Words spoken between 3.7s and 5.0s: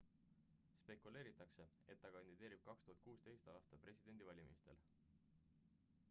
presidendivalimistel